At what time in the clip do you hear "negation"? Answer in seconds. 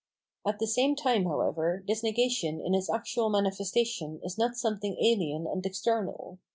2.01-2.59